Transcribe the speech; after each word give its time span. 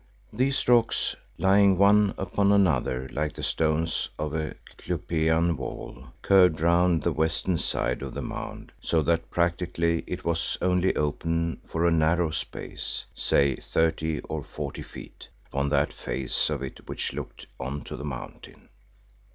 These 0.33 0.67
rocks, 0.67 1.15
lying 1.37 1.77
one 1.77 2.15
upon 2.17 2.51
another 2.51 3.07
like 3.13 3.33
the 3.35 3.43
stones 3.43 4.09
of 4.17 4.33
a 4.33 4.55
Cyclopean 4.67 5.55
wall, 5.57 6.07
curved 6.23 6.59
round 6.59 7.03
the 7.03 7.11
western 7.13 7.59
side 7.59 8.01
of 8.01 8.15
the 8.15 8.23
mound, 8.23 8.71
so 8.81 9.03
that 9.03 9.29
practically 9.29 10.03
it 10.07 10.25
was 10.25 10.57
only 10.59 10.95
open 10.95 11.61
for 11.67 11.85
a 11.85 11.91
narrow 11.91 12.31
space, 12.31 13.05
say 13.13 13.57
thirty 13.57 14.21
or 14.21 14.43
forty 14.43 14.81
feet, 14.81 15.27
upon 15.45 15.69
that 15.69 15.93
face 15.93 16.49
of 16.49 16.63
it 16.63 16.89
which 16.89 17.13
looked 17.13 17.45
on 17.59 17.83
to 17.83 17.95
the 17.95 18.03
mountain. 18.03 18.69